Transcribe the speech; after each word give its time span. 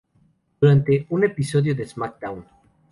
Durante 0.59 1.05
un 1.09 1.25
episodio 1.25 1.75
de 1.75 1.85
"SmackDown! 1.85 2.43